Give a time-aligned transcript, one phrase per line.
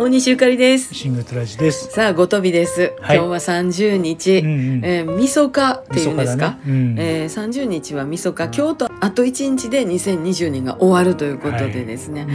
[0.00, 0.94] 大西ゆかりです。
[0.94, 1.90] シングトラジです。
[1.90, 2.94] さあ、ごとびです。
[3.00, 3.16] はい。
[3.16, 4.84] 今日は三十日、うんうん。
[4.84, 6.50] えー、みそかっていうんですか？
[6.50, 6.58] ね。
[6.68, 6.94] うん。
[6.96, 8.44] えー、30日はみそか。
[8.44, 12.28] 今日とあと1日で2020年が終わるということでですね、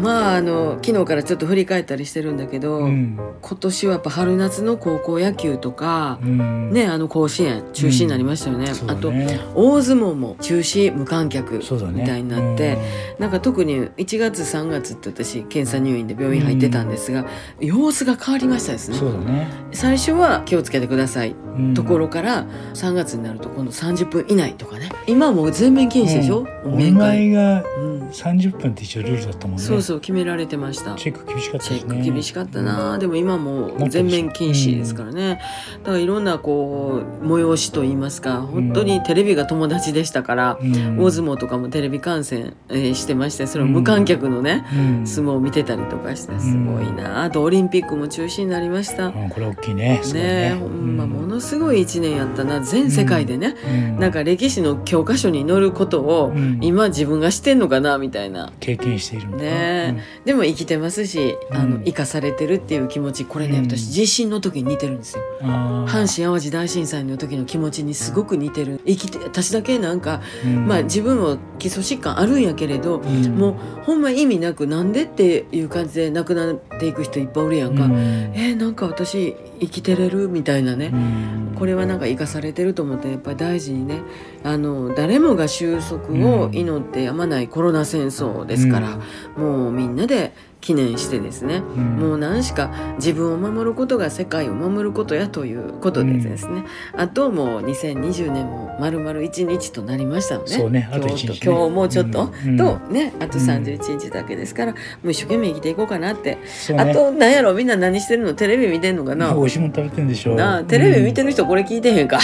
[0.00, 3.18] まああの昨日からちょっと振り返ったりしてるんだけど、うん。
[3.42, 6.70] 今年はやっぱ春夏の高校野球とか、うん。
[6.72, 9.12] ねあの甲子園中止になりましたよね、そうあと
[9.54, 11.58] 大相撲も中止無観客
[11.92, 12.78] みたいになって、
[13.18, 17.26] なんか特に1月3月って私検査入院で病院入ってたんですが、
[17.60, 19.00] 様子が変わりましたですね。
[19.00, 19.48] ね。
[19.72, 21.34] 最初は気をつけてください。
[21.56, 21.74] うん。
[21.74, 24.90] ところから3月になると今度30分以内とかね。
[25.06, 26.74] 今はもう全面禁止でしょ、うん。
[26.74, 29.62] お見舞いがうん、30分って一応ルールだったもんね。
[29.62, 30.94] そうそう決められてました。
[30.94, 31.88] チェック厳しかったチェッ。
[31.88, 35.40] ク厳しかったな、でも今もう全面禁止ですからね、
[35.82, 40.98] だからいろんなこう催しといいますか本当にテレビが友達でしたから、うん。
[40.98, 45.06] 大相撲とかもテレビ観戦、えーしてましてそれを無観客のね、うん。
[45.06, 47.24] 相撲を見てたりとかしてすごいな。
[47.24, 49.84] あとオリンピックも中止になりました、うんこれ大きいね。
[49.84, 50.00] ね。
[50.14, 52.60] えほんまものすごい1年やったな。
[52.60, 53.98] 全世界でね、うん。
[53.98, 56.58] なんか歴史の教科書に載ることをうん。
[56.62, 58.52] 今自分がしてんのかなみたいな。
[58.60, 63.64] 経験しているねでも生きてますしあのうん生かされてるっていう気持ちこれねうん。
[63.64, 65.22] 私地震の時に似てるんですよ。
[65.42, 68.80] 阪神・淡路大震災の時の気持ちにすごく似てる。
[68.86, 70.66] 生きて私だけなんかうん。
[70.66, 73.36] まあ自分も基礎疾患あるんやけれどうん。
[73.36, 73.54] もう
[73.84, 77.92] ほんま意味なくなんでっていう感じで亡くなっていく人いっぱいおるやんか、うん。
[78.34, 81.54] えーなんか私生きてれるみたいなね、うん。
[81.56, 84.00] これはなんか生かされてると思ってやっぱり大事にね。
[84.42, 88.98] あの誰もが収束を祈ってやまないコロナ戦争ですから、
[89.36, 91.62] もうみんなで記念してですね、ん。
[91.98, 96.64] もう何しか自分を守ることが世界を守ることやということでですね、
[96.94, 101.38] あともう2020年も丸々1日となりましたのねね今日ね。
[101.38, 102.56] と今日もうちょっと、うん。
[102.58, 106.36] とねあと31日だけですから、もう一生懸命生きていこうかなって、
[106.68, 106.78] ね。
[106.78, 108.34] あと何やろみんな何してるの？
[108.34, 109.34] テレビ見てんのかな？
[109.44, 110.34] 美味しいもの食べてんでしょ。
[110.34, 112.18] なあテレビ見てる人これ聞いてへんか、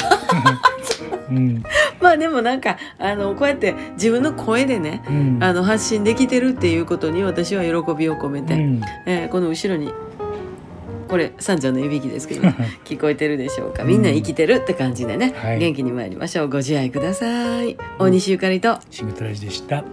[1.30, 1.62] うん。
[2.00, 5.38] まあでもなんかあのこうやって自分の声でねうん。
[5.40, 8.80] あの発信できてるっていうことに私は喜びを込めて、うん。
[9.06, 9.92] えーこの後ろに
[11.08, 12.42] これさんちゃんのいびきですけど
[12.86, 13.82] 聞こえてるでしょうか。
[13.82, 15.58] みんな生きてるって感じでね、はい。
[15.58, 16.48] 元気に参りましょう。
[16.48, 17.76] ご自愛ください。
[17.98, 18.78] 大西ゆかりと。
[18.90, 19.84] シングトラジでした。